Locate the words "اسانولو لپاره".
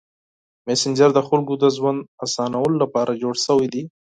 2.25-3.19